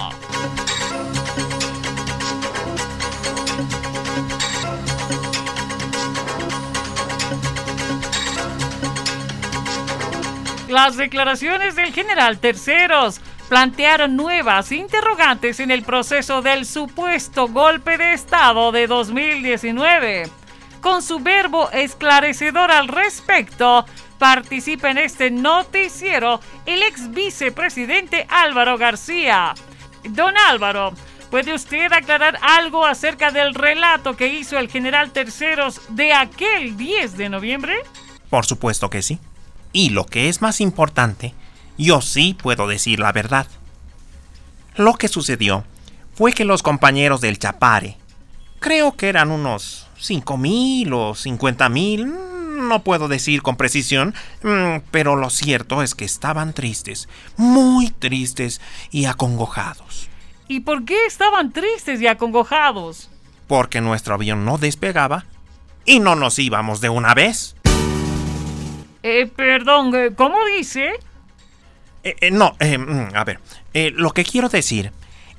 Las 10.76 10.98
declaraciones 10.98 11.74
del 11.74 11.94
general 11.94 12.38
Terceros 12.38 13.22
plantearon 13.48 14.14
nuevas 14.14 14.70
interrogantes 14.72 15.58
en 15.58 15.70
el 15.70 15.82
proceso 15.82 16.42
del 16.42 16.66
supuesto 16.66 17.48
golpe 17.48 17.96
de 17.96 18.12
Estado 18.12 18.72
de 18.72 18.86
2019. 18.86 20.28
Con 20.82 21.00
su 21.00 21.20
verbo 21.20 21.70
esclarecedor 21.70 22.70
al 22.70 22.88
respecto, 22.88 23.86
participa 24.18 24.90
en 24.90 24.98
este 24.98 25.30
noticiero 25.30 26.40
el 26.66 26.82
ex 26.82 27.10
vicepresidente 27.10 28.26
Álvaro 28.28 28.76
García. 28.76 29.54
Don 30.10 30.36
Álvaro, 30.36 30.92
¿puede 31.30 31.54
usted 31.54 31.90
aclarar 31.90 32.38
algo 32.42 32.84
acerca 32.84 33.30
del 33.30 33.54
relato 33.54 34.14
que 34.14 34.28
hizo 34.28 34.58
el 34.58 34.68
general 34.68 35.10
Terceros 35.10 35.80
de 35.88 36.12
aquel 36.12 36.76
10 36.76 37.16
de 37.16 37.30
noviembre? 37.30 37.76
Por 38.28 38.44
supuesto 38.44 38.90
que 38.90 39.00
sí. 39.00 39.18
Y 39.76 39.90
lo 39.90 40.06
que 40.06 40.30
es 40.30 40.40
más 40.40 40.62
importante, 40.62 41.34
yo 41.76 42.00
sí 42.00 42.32
puedo 42.32 42.66
decir 42.66 42.98
la 42.98 43.12
verdad. 43.12 43.46
Lo 44.74 44.94
que 44.94 45.06
sucedió 45.06 45.64
fue 46.14 46.32
que 46.32 46.46
los 46.46 46.62
compañeros 46.62 47.20
del 47.20 47.38
Chapare, 47.38 47.98
creo 48.58 48.96
que 48.96 49.10
eran 49.10 49.30
unos 49.30 49.86
5.000 50.00 50.94
o 50.94 51.10
50.000, 51.12 52.06
no 52.06 52.82
puedo 52.84 53.06
decir 53.06 53.42
con 53.42 53.56
precisión, 53.56 54.14
mm, 54.42 54.76
pero 54.90 55.14
lo 55.14 55.28
cierto 55.28 55.82
es 55.82 55.94
que 55.94 56.06
estaban 56.06 56.54
tristes, 56.54 57.06
muy 57.36 57.90
tristes 57.90 58.62
y 58.90 59.04
acongojados. 59.04 60.08
¿Y 60.48 60.60
por 60.60 60.86
qué 60.86 61.04
estaban 61.04 61.52
tristes 61.52 62.00
y 62.00 62.06
acongojados? 62.06 63.10
Porque 63.46 63.82
nuestro 63.82 64.14
avión 64.14 64.46
no 64.46 64.56
despegaba 64.56 65.26
y 65.84 66.00
no 66.00 66.14
nos 66.14 66.38
íbamos 66.38 66.80
de 66.80 66.88
una 66.88 67.12
vez. 67.12 67.55
Eh, 69.08 69.28
perdón, 69.28 69.94
eh, 69.94 70.10
¿cómo 70.16 70.36
dice? 70.56 70.94
Eh, 72.02 72.16
eh, 72.20 72.30
no, 72.32 72.56
eh, 72.58 72.76
mm, 72.76 73.14
a 73.14 73.22
ver, 73.22 73.38
lo 73.92 74.10
que 74.10 74.24
quiero 74.24 74.48
decir 74.48 74.90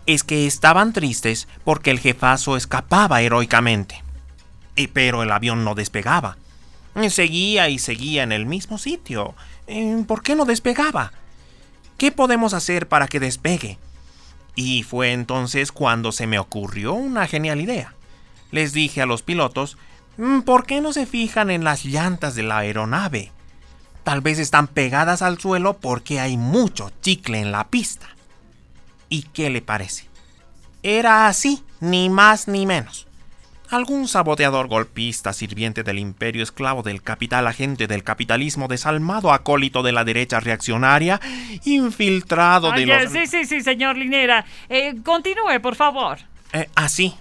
es 0.05 0.23
que 0.23 0.47
estaban 0.47 0.93
tristes 0.93 1.49
porque 1.65 1.91
el 1.91 1.99
jefazo 1.99 2.55
escapaba 2.55 3.21
heroicamente. 3.21 4.01
Pero 4.93 5.21
el 5.21 5.33
avión 5.33 5.65
no 5.65 5.75
despegaba. 5.75 6.37
Seguía 7.09 7.67
y 7.67 7.77
seguía 7.77 8.23
en 8.23 8.31
el 8.31 8.45
mismo 8.45 8.77
sitio. 8.77 9.35
¿Por 10.07 10.23
qué 10.23 10.35
no 10.35 10.45
despegaba? 10.45 11.11
¿Qué 11.97 12.13
podemos 12.13 12.53
hacer 12.53 12.87
para 12.87 13.09
que 13.09 13.19
despegue? 13.19 13.79
Y 14.55 14.83
fue 14.83 15.11
entonces 15.11 15.73
cuando 15.73 16.13
se 16.13 16.25
me 16.25 16.39
ocurrió 16.39 16.93
una 16.93 17.27
genial 17.27 17.59
idea. 17.59 17.95
Les 18.51 18.71
dije 18.71 19.01
a 19.01 19.05
los 19.05 19.23
pilotos, 19.23 19.77
"Mm, 20.15 20.41
¿por 20.41 20.65
qué 20.65 20.79
no 20.79 20.93
se 20.93 21.05
fijan 21.05 21.49
en 21.51 21.65
las 21.65 21.83
llantas 21.83 22.33
de 22.35 22.43
la 22.43 22.59
aeronave? 22.59 23.33
Tal 24.07 24.21
vez 24.21 24.39
están 24.39 24.67
pegadas 24.67 25.21
al 25.21 25.37
suelo 25.37 25.79
porque 25.79 26.21
hay 26.21 26.37
mucho 26.37 26.93
chicle 27.01 27.41
en 27.41 27.51
la 27.51 27.67
pista. 27.67 28.07
¿Y 29.09 29.23
qué 29.23 29.49
le 29.49 29.61
parece? 29.61 30.05
Era 30.81 31.27
así, 31.27 31.61
ni 31.81 32.09
más 32.09 32.47
ni 32.47 32.65
menos. 32.65 33.05
Algún 33.69 34.07
saboteador 34.07 34.69
golpista, 34.69 35.33
sirviente 35.33 35.83
del 35.83 35.99
imperio, 35.99 36.41
esclavo 36.41 36.83
del 36.83 37.03
capital, 37.03 37.47
agente 37.47 37.85
del 37.85 38.05
capitalismo, 38.05 38.69
desalmado 38.69 39.33
acólito 39.33 39.83
de 39.83 39.91
la 39.91 40.05
derecha 40.05 40.39
reaccionaria, 40.39 41.19
infiltrado 41.65 42.71
de 42.71 42.85
los... 42.85 43.11
Sí, 43.11 43.27
sí, 43.27 43.43
sí, 43.43 43.59
señor 43.59 43.97
Linera. 43.97 44.45
Eh, 44.69 44.95
continúe, 45.03 45.59
por 45.61 45.75
favor. 45.75 46.19
Eh, 46.53 46.69
así. 46.75 47.13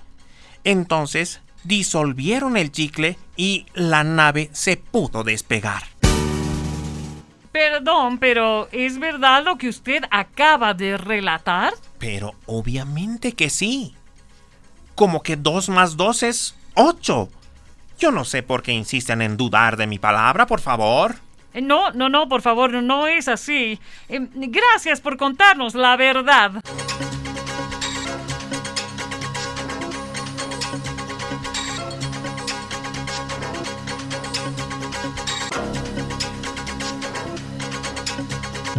Entonces, 0.63 1.41
disolvieron 1.65 2.57
el 2.57 2.71
chicle 2.71 3.19
y 3.37 3.67
la 3.75 4.05
nave 4.05 4.51
se 4.53 4.77
pudo 4.77 5.25
despegar. 5.25 5.83
Perdón, 7.57 8.19
pero 8.19 8.69
¿es 8.71 8.99
verdad 8.99 9.43
lo 9.43 9.57
que 9.57 9.71
usted 9.71 10.05
acaba 10.11 10.75
de 10.75 10.99
relatar? 10.99 11.73
Pero 11.99 12.35
obviamente 12.45 13.33
que 13.33 13.49
sí. 13.49 13.95
Como 14.95 15.23
que 15.23 15.37
dos 15.37 15.71
más 15.71 15.97
dos 15.97 16.23
es 16.23 16.55
ocho. 16.75 17.31
Yo 17.99 18.11
no 18.11 18.27
sé 18.27 18.43
por 18.43 18.63
qué 18.63 18.73
insisten 18.73 19.23
en 19.23 19.39
dudar 19.39 19.79
de 19.79 19.87
mi 19.87 19.99
palabra, 19.99 20.47
por 20.47 20.61
favor. 20.61 21.17
Eh, 21.55 21.63
No, 21.63 21.93
no, 21.93 22.11
no, 22.11 22.29
por 22.29 22.43
favor, 22.43 22.75
no 22.75 23.07
es 23.07 23.27
así. 23.27 23.81
Eh, 24.11 24.21
gracias 24.35 25.01
por 25.01 25.17
contarnos 25.17 25.75
la 25.75 25.97
verdad. 25.97 26.63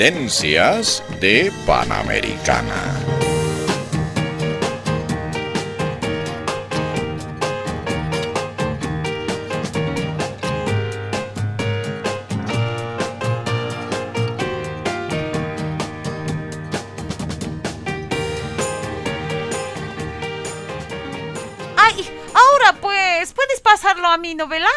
De 0.00 1.52
Panamericana. 1.66 2.72
Ay, 21.76 22.10
ahora 22.32 22.72
pues, 22.80 23.34
¿puedes 23.34 23.60
pasarlo 23.60 24.08
a 24.08 24.16
mi 24.16 24.34
novela? 24.34 24.70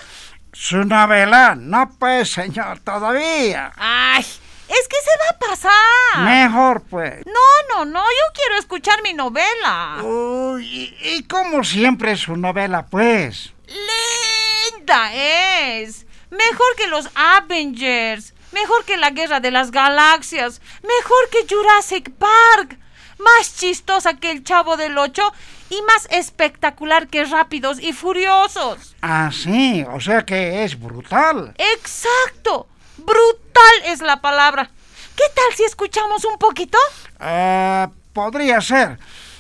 Su 0.51 0.83
novela, 0.83 1.55
no 1.55 1.89
pues, 1.97 2.29
señor, 2.29 2.81
todavía. 2.81 3.71
Ay, 3.77 4.25
es 4.73 4.87
que 4.87 4.97
se 4.97 5.17
va 5.19 5.29
a 5.29 5.39
pasar. 5.63 6.25
Mejor 6.25 6.81
pues. 6.89 7.25
No, 7.25 7.75
no, 7.75 7.85
no, 7.85 8.01
yo 8.01 8.33
quiero 8.33 8.55
escuchar 8.59 9.01
mi 9.03 9.13
novela. 9.13 10.01
Uy, 10.03 10.65
y, 11.01 11.17
y 11.17 11.23
como 11.23 11.63
siempre 11.63 12.15
su 12.15 12.35
novela, 12.35 12.85
pues. 12.85 13.53
Linda 13.67 15.13
es. 15.13 16.05
Mejor 16.29 16.75
que 16.77 16.87
los 16.87 17.09
Avengers. 17.15 18.33
Mejor 18.51 18.85
que 18.85 18.97
la 18.97 19.09
Guerra 19.09 19.39
de 19.39 19.51
las 19.51 19.71
Galaxias. 19.71 20.61
Mejor 20.83 21.29
que 21.31 21.47
Jurassic 21.53 22.11
Park. 22.11 22.77
más 23.19 23.55
chistosa 23.57 24.15
que 24.15 24.31
el 24.31 24.43
chavo 24.43 24.77
del 24.77 24.97
8 24.97 25.21
y 25.69 25.81
más 25.83 26.07
espectacular 26.11 27.07
que 27.07 27.23
Rápidos 27.23 27.79
y 27.79 27.93
Furiosos. 27.93 28.95
Ah, 29.01 29.31
sí, 29.31 29.83
o 29.91 29.99
sea 29.99 30.23
que 30.23 30.63
es 30.63 30.79
brutal. 30.79 31.53
Exacto. 31.57 32.67
Brutal 32.97 33.75
es 33.85 34.01
la 34.01 34.21
palabra. 34.21 34.69
¿Qué 35.15 35.23
tal 35.35 35.55
si 35.55 35.63
escuchamos 35.63 36.25
un 36.25 36.37
poquito? 36.37 36.77
Eh, 37.19 37.87
podría 38.13 38.61
ser, 38.61 38.97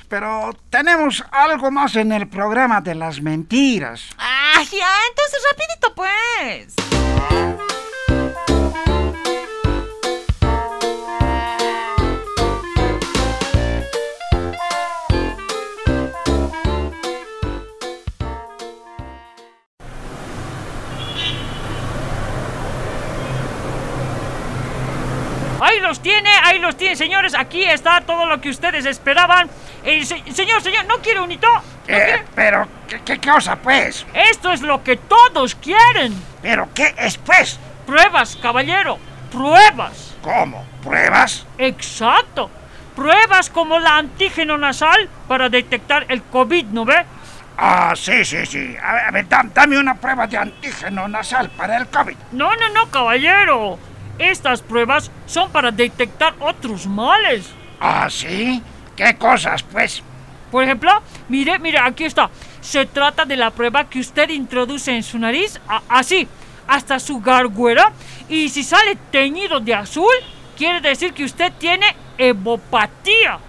pero 0.07 0.51
tenemos 0.69 1.23
algo 1.31 1.71
más 1.71 1.95
en 1.95 2.11
el 2.11 2.27
programa 2.27 2.81
de 2.81 2.95
las 2.95 3.21
mentiras. 3.21 4.03
Ah, 4.17 4.61
ya, 4.71 4.95
entonces 5.09 5.41
rapidito 5.51 5.95
pues. 5.95 7.82
Ahí 25.73 25.79
los 25.79 26.01
tiene, 26.01 26.29
ahí 26.43 26.59
los 26.59 26.77
tiene, 26.77 26.95
señores. 26.95 27.33
Aquí 27.33 27.63
está 27.63 28.01
todo 28.01 28.27
lo 28.27 28.39
que 28.39 28.49
ustedes 28.49 28.85
esperaban. 28.85 29.49
Eh, 29.83 30.05
se- 30.05 30.21
señor, 30.31 30.61
señor, 30.61 30.85
¿no 30.85 30.97
quiere 30.99 31.19
un 31.19 31.31
hito? 31.31 31.47
¿No 31.51 31.61
Eh, 31.87 32.03
quiere? 32.05 32.23
pero, 32.35 32.67
¿qué, 32.87 33.01
qué 33.01 33.19
cosa, 33.31 33.55
pues? 33.55 34.05
Esto 34.13 34.51
es 34.51 34.61
lo 34.61 34.83
que 34.83 34.97
todos 34.97 35.55
quieren. 35.55 36.13
¿Pero 36.43 36.69
qué 36.75 36.93
es, 36.99 37.17
pues? 37.17 37.59
Pruebas, 37.87 38.35
caballero. 38.39 38.99
Pruebas. 39.31 40.15
¿Cómo? 40.21 40.63
¿Pruebas? 40.83 41.47
Exacto. 41.57 42.51
Pruebas 42.95 43.49
como 43.49 43.79
la 43.79 43.97
antígeno 43.97 44.55
nasal 44.59 45.09
para 45.27 45.49
detectar 45.49 46.05
el 46.09 46.21
COVID, 46.21 46.65
¿no 46.67 46.85
ve? 46.85 47.03
Ah, 47.57 47.93
sí, 47.95 48.23
sí, 48.23 48.45
sí. 48.45 48.75
A 48.81 49.09
ver, 49.09 49.25
dame 49.27 49.77
una 49.79 49.95
prueba 49.95 50.27
de 50.27 50.37
antígeno 50.37 51.07
nasal 51.07 51.49
para 51.49 51.77
el 51.77 51.87
COVID. 51.87 52.15
No, 52.33 52.55
no, 52.55 52.69
no, 52.69 52.91
caballero. 52.91 53.79
Estas 54.19 54.61
pruebas 54.61 55.09
son 55.25 55.51
para 55.51 55.71
detectar 55.71 56.33
otros 56.39 56.85
males. 56.87 57.49
Ah, 57.79 58.07
sí. 58.09 58.61
¿Qué 58.95 59.15
cosas, 59.17 59.63
pues? 59.63 60.03
Por 60.51 60.63
ejemplo, 60.63 60.91
mire, 61.29 61.57
mire, 61.59 61.79
aquí 61.79 62.05
está. 62.05 62.29
Se 62.61 62.85
trata 62.85 63.25
de 63.25 63.35
la 63.35 63.49
prueba 63.51 63.89
que 63.89 63.99
usted 63.99 64.29
introduce 64.29 64.95
en 64.95 65.01
su 65.03 65.17
nariz, 65.17 65.59
a- 65.67 65.81
así, 65.89 66.27
hasta 66.67 66.99
su 66.99 67.19
gargüera. 67.19 67.91
Y 68.29 68.49
si 68.49 68.63
sale 68.63 68.95
teñido 69.11 69.59
de 69.59 69.73
azul, 69.73 70.13
quiere 70.55 70.79
decir 70.79 71.11
que 71.13 71.23
usted 71.25 71.51
tiene 71.57 71.87
evopatía. 72.17 73.39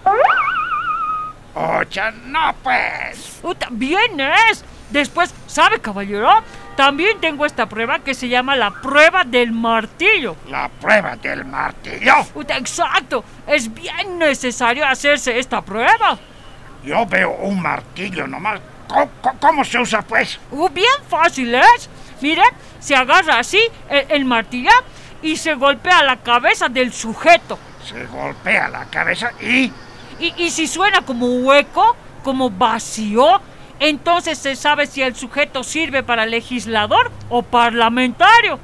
Ocha, 1.54 2.10
no, 2.10 2.54
pues. 2.62 3.40
Bien 3.70 4.18
es. 4.50 4.64
Después, 4.90 5.32
¿sabe, 5.46 5.78
caballero? 5.80 6.30
También 6.76 7.20
tengo 7.20 7.46
esta 7.46 7.66
prueba 7.66 8.00
que 8.00 8.14
se 8.14 8.28
llama 8.28 8.56
la 8.56 8.70
prueba 8.70 9.22
del 9.24 9.52
martillo. 9.52 10.36
La 10.48 10.68
prueba 10.68 11.14
del 11.16 11.44
martillo. 11.44 12.14
Exacto. 12.48 13.24
Es 13.46 13.72
bien 13.72 14.18
necesario 14.18 14.86
hacerse 14.86 15.38
esta 15.38 15.60
prueba. 15.62 16.18
Yo 16.84 17.06
veo 17.06 17.30
un 17.30 17.60
martillo 17.62 18.26
nomás. 18.26 18.60
¿Cómo, 18.88 19.10
cómo- 19.40 19.64
se 19.64 19.78
usa, 19.78 20.02
pues? 20.02 20.38
Uh, 20.50 20.68
bien 20.68 20.86
fácil 21.08 21.54
es. 21.54 21.88
Mire, 22.20 22.42
se 22.80 22.94
agarra 22.94 23.38
así 23.38 23.60
el, 23.88 24.06
el 24.10 24.24
martillo 24.24 24.70
y 25.22 25.36
se 25.36 25.54
golpea 25.54 26.02
la 26.02 26.16
cabeza 26.16 26.68
del 26.68 26.92
sujeto. 26.92 27.58
Se 27.88 28.04
golpea 28.06 28.68
la 28.68 28.84
cabeza 28.86 29.30
y... 29.40 29.72
Y, 30.20 30.32
y 30.36 30.50
si 30.50 30.66
suena 30.68 31.02
como 31.02 31.26
hueco, 31.26 31.96
como 32.22 32.48
vacío, 32.50 33.40
entonces 33.80 34.38
se 34.38 34.56
sabe 34.56 34.86
si 34.86 35.02
el 35.02 35.14
sujeto 35.16 35.62
sirve 35.64 36.02
para 36.02 36.26
legislador 36.26 37.10
o 37.28 37.42
parlamentario. 37.42 38.58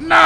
¡No! 0.00 0.16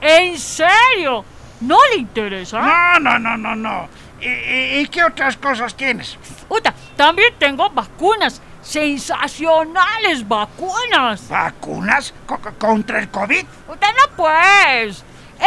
¿En 0.00 0.38
serio? 0.38 1.24
¿No 1.60 1.78
le 1.90 1.96
interesa? 2.00 2.60
No, 2.60 3.00
no, 3.00 3.18
no, 3.18 3.36
no, 3.36 3.56
no. 3.56 3.88
¿Y, 4.20 4.86
qué 4.88 5.04
otras 5.04 5.36
cosas 5.36 5.74
tienes? 5.74 6.16
Uta, 6.48 6.72
también 6.96 7.34
tengo 7.38 7.68
vacunas. 7.70 8.40
Sensacionales 8.62 10.26
vacunas. 10.26 11.28
¿Vacunas 11.28 12.14
Co- 12.26 12.38
co- 12.38 12.54
contra 12.58 12.98
el 13.00 13.08
COVID? 13.10 13.44
Uta, 13.68 13.86
no 13.92 14.16
pues. 14.16 15.04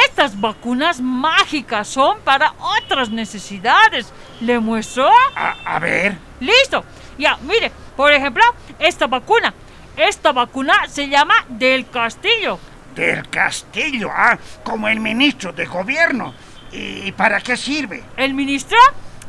Estas 0.08 0.40
vacunas 0.40 1.00
mágicas 1.02 1.88
son 1.88 2.20
para 2.20 2.54
otras 2.60 3.10
necesidades. 3.10 4.12
¿Le 4.42 4.60
muestro? 4.60 5.10
A, 5.36 5.56
a 5.66 5.80
ver. 5.80 6.18
Listo. 6.40 6.84
Ya, 7.18 7.38
mire, 7.42 7.72
por 7.96 8.12
ejemplo, 8.12 8.44
esta 8.80 9.08
vacuna. 9.08 9.54
Esta 9.96 10.32
vacuna 10.32 10.88
se 10.88 11.10
llama 11.10 11.34
del 11.50 11.90
castillo. 11.90 12.60
Del 12.94 13.28
castillo, 13.30 14.10
ah, 14.14 14.38
como 14.64 14.88
el 14.88 15.00
ministro 15.00 15.52
de 15.52 15.66
gobierno. 15.66 16.34
¿Y 16.72 17.12
para 17.14 17.40
qué 17.40 17.58
sirve? 17.58 18.04
¿El 18.18 18.34
ministro? 18.34 18.78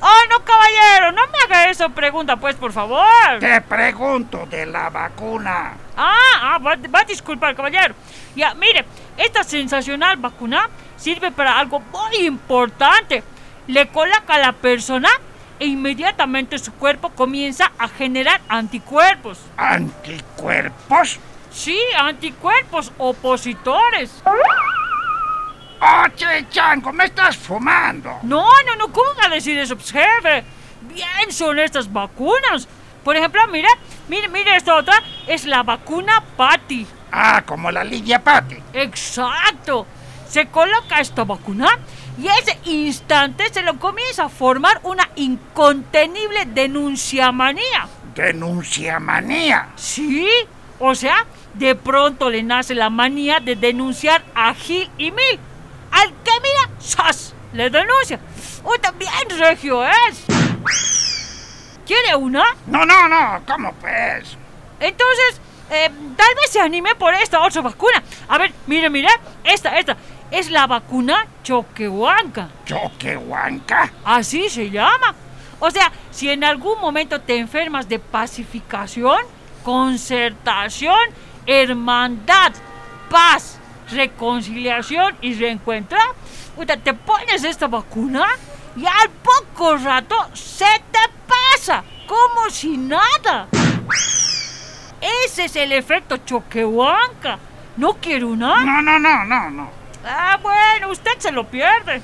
Oh, 0.01 0.21
no, 0.31 0.45
caballero, 0.45 1.11
no 1.13 1.23
me 1.27 1.39
haga 1.45 1.71
esa 1.71 1.89
pregunta, 1.89 2.37
pues, 2.37 2.55
por 2.55 2.73
favor. 2.73 3.39
Te 3.41 3.61
pregunto 3.63 4.47
de 4.47 4.67
la 4.67 4.91
vacuna. 4.91 5.73
Ah, 5.97 6.15
ah, 6.41 6.59
va, 6.59 6.77
va 6.95 7.01
a 7.01 7.05
disculpar, 7.05 7.57
caballero. 7.57 7.95
Ya, 8.37 8.55
mire, 8.55 8.85
esta 9.17 9.43
sensacional 9.43 10.17
vacuna 10.19 10.69
sirve 10.97 11.33
para 11.33 11.59
algo 11.59 11.81
muy 11.81 12.27
importante. 12.27 13.25
Le 13.67 13.89
coloca 13.89 14.35
a 14.35 14.39
la 14.39 14.53
persona 14.53 15.09
e 15.59 15.67
inmediatamente 15.67 16.59
su 16.59 16.73
cuerpo 16.75 17.11
comienza 17.11 17.73
a 17.79 17.89
generar 17.89 18.41
anticuerpos. 18.49 19.39
¿Anticuerpos? 19.57 21.19
Sí, 21.51 21.79
anticuerpos 21.97 22.93
opositores. 22.99 24.23
¡Oye, 25.81 26.47
chango, 26.51 26.93
me 26.93 27.05
estás 27.05 27.37
fumando! 27.37 28.19
No, 28.23 28.47
no, 28.67 28.77
no, 28.77 28.93
¿cómo 28.93 29.09
va 29.21 29.27
a 29.27 29.31
decir 29.31 29.59
eso, 29.59 29.77
pues, 29.77 29.93
jefe? 29.93 30.45
Bien 30.83 31.31
son 31.31 31.59
estas 31.59 31.93
vacunas. 31.93 32.69
Por 33.05 33.17
ejemplo, 33.17 33.41
mire, 33.49 33.69
mire, 34.09 34.29
mire 34.29 34.57
esta 34.57 34.75
otra, 34.75 35.03
es 35.27 35.47
la 35.47 35.63
vacuna 35.63 36.23
Patty. 36.37 36.87
Ah, 37.13 37.43
como 37.47 37.71
la 37.71 37.85
Lidia 37.85 38.23
Patti. 38.23 38.57
Exacto. 38.73 39.87
Se 40.29 40.47
coloca 40.47 41.01
esta 41.01 41.25
vacuna 41.25 41.79
y 42.19 42.27
ese 42.27 42.59
instante 42.65 43.49
se 43.53 43.63
lo 43.63 43.79
comienza 43.79 44.25
a 44.25 44.29
formar 44.29 44.81
una 44.83 45.09
incontenible 45.15 46.47
denunciamanía. 46.47 47.89
Denuncia 48.15 48.99
manía. 48.99 49.69
Sí, 49.77 50.29
o 50.81 50.95
sea, 50.95 51.25
de 51.55 51.77
pronto 51.77 52.29
le 52.29 52.43
nace 52.43 52.75
la 52.75 52.91
manía 52.91 53.39
de 53.39 53.55
denunciar 53.55 54.25
a 54.35 54.53
Gil 54.55 54.91
y 54.99 55.13
Mil. 55.13 55.39
Al 55.93 56.09
que 56.09 56.33
mira, 56.43 56.81
¡zas! 56.81 57.35
Le 57.53 57.71
denuncia. 57.71 58.19
¡Uy, 58.65 58.79
también 58.81 59.11
regio 59.39 59.85
es! 59.87 60.25
¿Quiere 61.87 62.17
una? 62.17 62.45
No, 62.67 62.85
no, 62.85 63.09
no, 63.09 63.41
¿cómo 63.47 63.73
pues? 63.75 64.37
Entonces, 64.81 65.41
eh, 65.71 65.91
tal 66.17 66.35
vez 66.35 66.51
se 66.51 66.61
anime 66.61 66.95
por 66.95 67.15
esta 67.15 67.41
otra 67.41 67.63
vacuna. 67.63 68.03
A 68.29 68.39
ver, 68.39 68.53
mire, 68.67 68.91
mire, 68.91 69.09
esta, 69.45 69.79
esta. 69.79 69.97
Es 70.31 70.51
la 70.51 70.67
vacuna 70.67 71.27
Choquehuanca. 71.43 72.49
¿Choquehuanca? 72.67 73.91
Así 74.05 74.49
se 74.49 74.71
llama. 74.71 75.15
O 75.61 75.71
sea, 75.71 75.91
si 76.11 76.31
en 76.31 76.45
algún 76.45 76.81
momento 76.81 77.21
te 77.21 77.39
enfermas 77.39 77.89
de 77.89 77.99
pacificación, 77.99 79.19
concertación, 79.65 80.99
hermandad, 81.47 82.53
paz, 83.11 83.59
reconciliación 83.91 85.17
y 85.21 85.35
reencuentro, 85.35 85.99
te 86.85 86.95
pones 86.95 87.45
esta 87.45 87.67
vacuna 87.67 88.27
y 88.77 88.87
al 88.87 89.11
poco 89.11 89.77
rato 89.77 90.17
se 90.35 90.67
te 90.93 90.99
pasa, 91.27 91.83
como 92.07 92.51
si 92.51 92.77
nada. 92.77 93.49
Ese 95.25 95.47
es 95.47 95.57
el 95.57 95.73
efecto 95.73 96.19
choquehuanca. 96.19 97.39
¿No 97.77 97.95
quiere 97.95 98.25
una? 98.25 98.65
No, 98.65 98.83
no, 98.83 98.99
no, 98.99 99.25
no, 99.25 99.51
no. 99.51 99.78
Ah, 100.07 100.39
bueno, 100.41 100.91
usted 100.91 101.19
se 101.19 101.31
lo 101.33 101.45
pierde. 101.45 102.01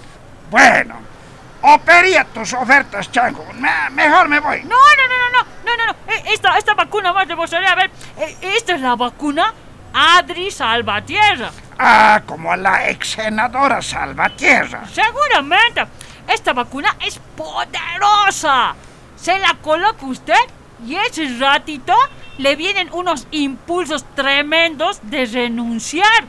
Bueno, 0.50 0.96
opería 1.62 2.24
tus 2.24 2.52
ofertas, 2.52 3.10
chango. 3.10 3.44
Me- 3.54 3.90
mejor 3.90 4.28
me 4.28 4.40
voy. 4.40 4.62
No, 4.64 4.68
no, 4.76 5.08
no, 5.08 5.30
no, 5.30 5.38
no, 5.38 5.46
no, 5.64 5.76
no, 5.76 5.92
no. 5.92 6.12
Eh, 6.12 6.22
Esta, 6.34 6.56
esta 6.58 6.74
vacuna 6.74 7.12
más 7.12 7.26
le 7.26 7.36
mostraré. 7.36 7.66
A 7.66 7.74
ver, 7.74 7.90
eh, 8.18 8.36
esta 8.56 8.74
es 8.74 8.80
la 8.80 8.94
vacuna 8.96 9.52
Adri 9.92 10.50
Salvatierra. 10.50 11.50
Ah, 11.78 12.22
como 12.26 12.54
la 12.56 12.88
ex 12.88 13.08
senadora 13.12 13.80
Salvatierra. 13.82 14.82
Seguramente. 14.92 15.84
Esta 16.28 16.52
vacuna 16.52 16.96
es 17.04 17.18
poderosa. 17.36 18.74
Se 19.16 19.38
la 19.38 19.54
coloca 19.62 20.04
usted 20.06 20.34
y 20.86 20.96
ese 20.96 21.38
ratito 21.38 21.94
le 22.38 22.56
vienen 22.56 22.88
unos 22.92 23.26
impulsos 23.30 24.04
tremendos 24.14 25.00
de 25.02 25.26
renunciar. 25.26 26.24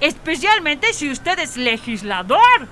Especialmente 0.00 0.92
si 0.92 1.10
usted 1.10 1.38
es 1.38 1.56
legislador. 1.56 2.68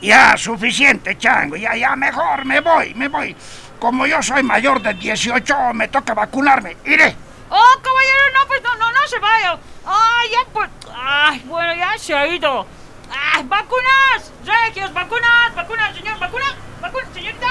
Ya, 0.00 0.36
suficiente, 0.36 1.18
chango. 1.18 1.56
Ya, 1.56 1.74
ya, 1.74 1.96
mejor 1.96 2.44
me 2.44 2.60
voy, 2.60 2.94
me 2.94 3.08
voy. 3.08 3.34
Como 3.78 4.06
yo 4.06 4.22
soy 4.22 4.42
mayor 4.42 4.80
de 4.80 4.94
18, 4.94 5.74
me 5.74 5.88
toca 5.88 6.14
vacunarme. 6.14 6.76
Iré. 6.84 7.16
Oh, 7.48 7.80
caballero, 7.82 8.22
no, 8.34 8.46
pues 8.46 8.62
no, 8.62 8.74
no, 8.76 8.92
no 8.92 9.06
se 9.06 9.18
vaya. 9.18 9.58
Ay, 9.84 10.28
ya, 10.30 10.52
pues. 10.52 10.70
Ay, 10.94 11.42
bueno, 11.46 11.74
ya 11.74 11.98
se 11.98 12.14
ha 12.14 12.26
ido. 12.26 12.66
Vacunas, 13.44 14.32
regios, 14.44 14.92
vacunas, 14.92 15.54
vacunas, 15.54 15.94
señor, 15.94 16.18
vacunas, 16.18 16.54
vacunas, 16.80 17.08
señorita. 17.14 17.46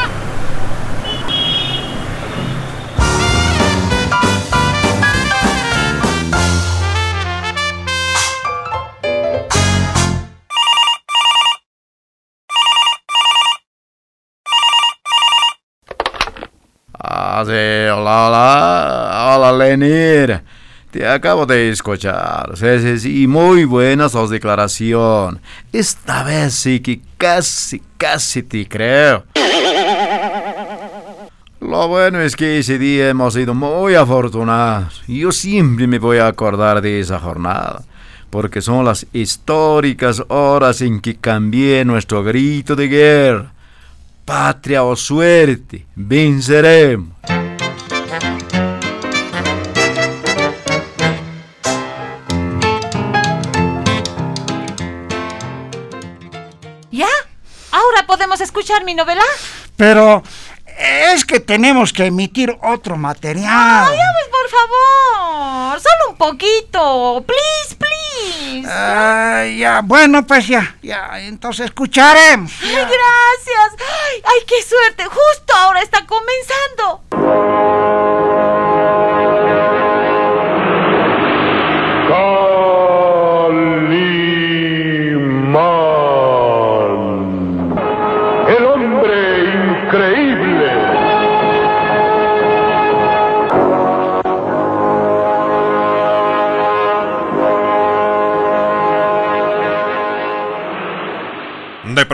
Hola, 17.48 18.28
hola, 18.28 19.36
hola, 19.38 19.52
Lenir. 19.66 20.42
Te 20.90 21.08
acabo 21.08 21.46
de 21.46 21.70
escuchar. 21.70 22.52
Sí, 22.56 22.80
sí, 22.80 23.00
sí, 23.00 23.28
muy 23.28 23.66
buenas 23.66 24.14
sus 24.14 24.32
declaraciones. 24.32 25.42
Esta 25.72 26.24
vez 26.24 26.56
sí 26.56 26.80
que 26.80 27.02
casi, 27.18 27.84
casi 27.98 28.42
te 28.42 28.68
creo. 28.68 29.26
Lo 31.62 31.88
bueno 31.88 32.20
es 32.22 32.36
que 32.36 32.60
ese 32.60 32.80
día 32.80 33.10
hemos 33.10 33.34
sido 33.36 33.54
muy 33.54 33.94
afortunados. 33.94 35.04
Yo 35.08 35.32
siempre 35.32 35.86
me 35.86 36.00
voy 36.00 36.18
a 36.18 36.28
acordar 36.28 36.82
de 36.82 37.00
esa 37.00 37.20
jornada, 37.20 37.84
porque 38.30 38.62
son 38.62 38.86
las 38.86 39.06
históricas 39.14 40.24
horas 40.30 40.82
en 40.82 41.00
que 41.00 41.18
cambié 41.18 41.86
nuestro 41.86 42.24
grito 42.24 42.76
de 42.76 42.88
guerra. 42.88 43.52
Patria 44.26 44.84
o 44.84 44.96
suerte, 44.96 45.86
venceremos. 45.96 47.10
¿Ahora 58.06 58.18
podemos 58.18 58.40
escuchar 58.40 58.84
mi 58.84 58.94
novela? 58.94 59.24
Pero 59.78 60.22
es 60.78 61.26
que 61.26 61.40
tenemos 61.40 61.92
que 61.92 62.06
emitir 62.06 62.56
otro 62.62 62.98
material. 62.98 63.88
Ay, 63.90 63.98
pues, 63.98 64.28
por 64.30 64.48
favor. 64.52 65.80
Solo 65.80 66.12
un 66.12 66.16
poquito. 66.16 67.26
Please, 67.26 67.76
please. 67.76 68.68
Ah, 68.70 69.46
ya, 69.58 69.82
bueno, 69.84 70.24
pues 70.28 70.48
ya, 70.48 70.76
ya, 70.84 71.20
entonces 71.20 71.66
escucharemos. 71.66 72.52
Ay, 72.62 72.76
gracias. 72.76 73.74
Ay, 73.80 74.22
ay, 74.24 74.46
qué 74.48 74.62
suerte. 74.62 75.06
Justo 75.06 75.56
ahora 75.56 75.82
está 75.82 76.06
comenzando. 76.06 77.02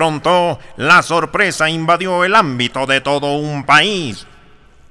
Pronto, 0.02 0.58
la 0.78 1.04
sorpresa 1.04 1.70
invadió 1.70 2.24
el 2.26 2.34
ámbito 2.34 2.88
de 2.88 3.02
todo 3.02 3.36
un 3.36 3.66
país. 3.66 4.26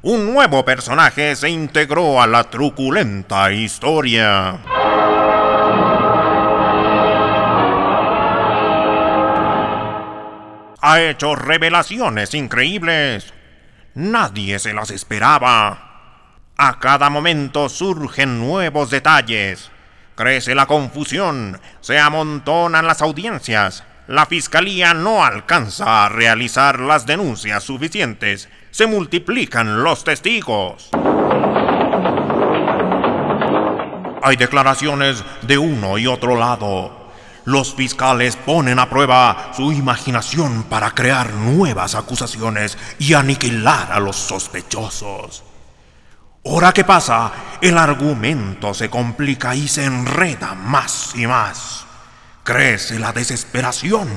Un 0.02 0.32
nuevo 0.32 0.64
personaje 0.64 1.34
se 1.34 1.50
integró 1.50 2.22
a 2.22 2.28
la 2.28 2.44
truculenta 2.44 3.50
historia. 3.50 4.60
Ha 10.80 11.00
hecho 11.00 11.34
revelaciones 11.34 12.32
increíbles. 12.34 13.34
Nadie 13.94 14.60
se 14.60 14.72
las 14.72 14.92
esperaba. 14.92 16.44
A 16.56 16.78
cada 16.78 17.10
momento 17.10 17.68
surgen 17.68 18.38
nuevos 18.38 18.90
detalles. 18.90 19.72
Crece 20.14 20.54
la 20.54 20.66
confusión, 20.66 21.60
se 21.80 21.98
amontonan 21.98 22.86
las 22.86 23.02
audiencias. 23.02 23.82
La 24.10 24.26
fiscalía 24.26 24.92
no 24.92 25.24
alcanza 25.24 26.04
a 26.04 26.08
realizar 26.08 26.80
las 26.80 27.06
denuncias 27.06 27.62
suficientes. 27.62 28.48
Se 28.72 28.88
multiplican 28.88 29.84
los 29.84 30.02
testigos. 30.02 30.90
Hay 34.20 34.34
declaraciones 34.34 35.22
de 35.42 35.58
uno 35.58 35.96
y 35.96 36.08
otro 36.08 36.34
lado. 36.34 37.12
Los 37.44 37.72
fiscales 37.76 38.34
ponen 38.34 38.80
a 38.80 38.90
prueba 38.90 39.52
su 39.54 39.70
imaginación 39.70 40.64
para 40.64 40.90
crear 40.90 41.32
nuevas 41.32 41.94
acusaciones 41.94 42.76
y 42.98 43.14
aniquilar 43.14 43.92
a 43.92 44.00
los 44.00 44.16
sospechosos. 44.16 45.44
Hora 46.42 46.72
que 46.72 46.82
pasa, 46.82 47.30
el 47.60 47.78
argumento 47.78 48.74
se 48.74 48.90
complica 48.90 49.54
y 49.54 49.68
se 49.68 49.84
enreda 49.84 50.56
más 50.56 51.12
y 51.14 51.28
más. 51.28 51.86
Crece 52.42 52.98
la 52.98 53.12
desesperación. 53.12 54.08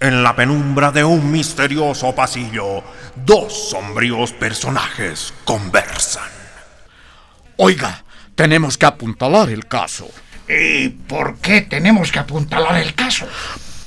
En 0.00 0.22
la 0.22 0.34
penumbra 0.34 0.90
de 0.90 1.04
un 1.04 1.30
misterioso 1.30 2.14
pasillo, 2.14 2.82
dos 3.14 3.70
sombríos 3.70 4.32
personajes 4.32 5.32
conversan. 5.44 6.28
Oiga, 7.56 8.04
tenemos 8.34 8.76
que 8.76 8.86
apuntalar 8.86 9.50
el 9.50 9.66
caso. 9.66 10.08
¿Y 10.48 10.88
por 10.88 11.38
qué 11.38 11.60
tenemos 11.60 12.10
que 12.10 12.18
apuntalar 12.18 12.76
el 12.78 12.94
caso? 12.94 13.28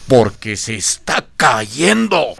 Porque 0.07 0.55
se 0.55 0.75
está 0.75 1.25
cayendo. 1.35 2.35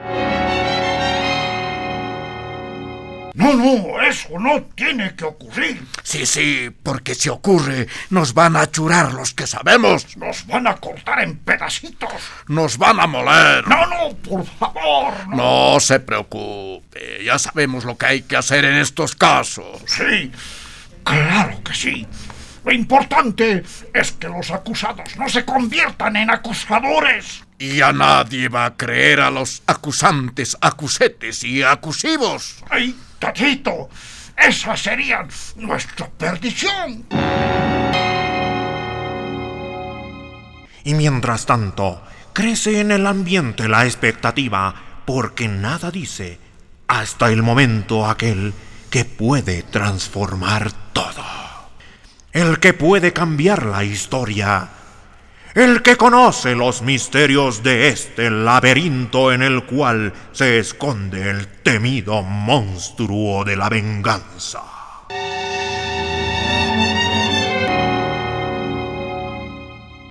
No, 3.34 3.54
no, 3.54 4.00
eso 4.02 4.38
no 4.40 4.62
tiene 4.76 5.16
que 5.16 5.26
ocurrir. 5.26 5.84
Sí, 6.04 6.26
sí, 6.28 6.70
porque 6.84 7.16
si 7.16 7.30
ocurre, 7.30 7.88
nos 8.12 8.36
van 8.36 8.56
a 8.56 8.70
churar 8.70 9.14
los 9.14 9.34
que 9.34 9.48
sabemos. 9.48 10.16
Nos 10.18 10.46
van 10.46 10.68
a 10.68 10.76
cortar 10.76 11.24
en 11.24 11.38
pedacitos. 11.38 12.14
Nos 12.48 12.78
van 12.78 13.00
a 13.00 13.08
moler. 13.08 13.68
No, 13.68 13.88
no, 13.88 14.16
por 14.18 14.46
favor. 14.46 15.28
No 15.30 15.80
se 15.80 16.00
preocupe, 16.00 17.24
ya 17.24 17.40
sabemos 17.40 17.86
lo 17.86 17.98
que 17.98 18.06
hay 18.06 18.22
que 18.22 18.38
hacer 18.38 18.66
en 18.66 18.76
estos 18.76 19.16
casos. 19.16 19.82
Sí, 19.88 20.32
claro 21.04 21.64
que 21.64 21.74
sí. 21.74 22.08
Lo 22.64 22.72
importante 22.72 23.64
es 23.94 24.12
que 24.14 24.28
los 24.28 24.52
acusados 24.52 25.18
no 25.18 25.28
se 25.28 25.44
conviertan 25.44 26.16
en 26.16 26.30
acusadores. 26.30 27.44
Y 27.58 27.82
a 27.82 27.92
nadie 27.92 28.48
va 28.48 28.66
a 28.66 28.78
creer 28.78 29.22
a 29.22 29.32
los 29.32 29.64
acusantes, 29.66 30.56
acusetes 30.62 31.44
y 31.44 31.64
acusivos. 31.64 32.64
¡Ay, 32.70 32.96
Esa 34.38 34.76
sería 34.76 35.26
nuestra 35.56 36.10
perdición. 36.10 37.06
Y 40.84 40.94
mientras 40.96 41.46
tanto, 41.46 42.04
crece 42.34 42.82
en 42.82 42.92
el 42.92 43.08
ambiente 43.08 43.70
la 43.70 43.86
expectativa, 43.86 44.74
porque 45.06 45.48
nada 45.48 45.92
dice 45.92 46.40
hasta 46.88 47.32
el 47.32 47.42
momento 47.42 48.06
aquel 48.06 48.54
que 48.90 49.06
puede 49.06 49.64
transformar 49.64 50.72
todo. 50.92 51.24
El 52.32 52.60
que 52.60 52.74
puede 52.74 53.14
cambiar 53.14 53.66
la 53.66 53.84
historia. 53.84 54.70
El 55.54 55.84
que 55.84 55.98
conoce 55.98 56.56
los 56.56 56.82
misterios 56.82 57.62
de 57.62 57.90
este 57.90 58.32
laberinto 58.32 59.32
en 59.32 59.44
el 59.44 59.66
cual 59.66 60.12
se 60.32 60.58
esconde 60.58 61.30
el 61.30 61.46
temido 61.62 62.24
monstruo 62.24 63.46
de 63.46 63.56
la 63.56 63.70
venganza. 63.70 64.64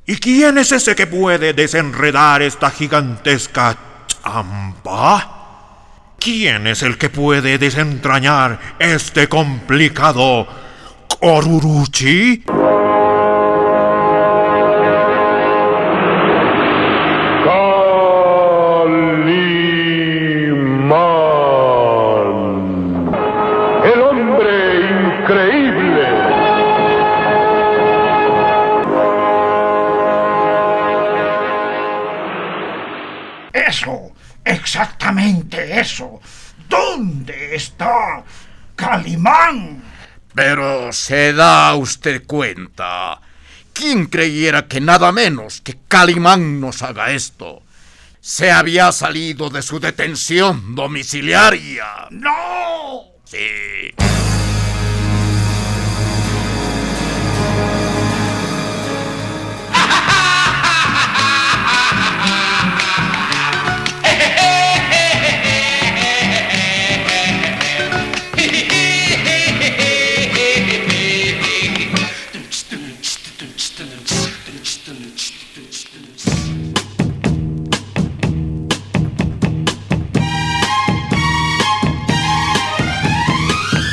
¿Y 0.07 0.17
quién 0.17 0.59
es 0.59 0.71
ese 0.71 0.95
que 0.95 1.09
puede 1.09 1.55
desenredar 1.55 2.43
esta 2.43 2.71
gigantesca 2.71 3.77
champa? 4.07 6.15
¿Quién 6.21 6.69
es 6.69 6.85
el 6.85 6.97
que 6.97 7.09
puede 7.09 7.59
desentrañar 7.59 8.77
este 8.79 9.29
complicado 9.29 10.47
Koruruchi? 11.19 12.45
Pero 40.35 40.93
se 40.93 41.33
da 41.33 41.75
usted 41.75 42.25
cuenta. 42.27 43.21
¿Quién 43.73 44.07
creyera 44.07 44.67
que 44.67 44.81
nada 44.81 45.13
menos 45.13 45.61
que 45.61 45.79
Calimán 45.89 46.61
nos 46.61 46.83
haga 46.83 47.13
esto? 47.13 47.63
Se 48.21 48.51
había 48.51 48.93
salido 48.93 49.51
de 49.51 49.63
su 49.63 49.81
detención 49.81 50.75
domiciliaria. 50.75 52.07
¡No! 52.11 53.03
Sí. 53.25 53.93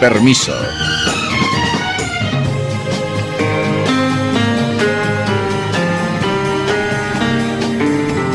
Permiso. 0.00 0.54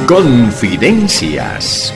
Confidencias. 0.07 1.91